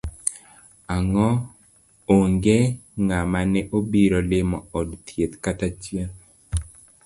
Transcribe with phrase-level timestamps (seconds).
[2.15, 2.57] Onge
[3.03, 6.09] ngama ne obiro lima od thieth kata achiel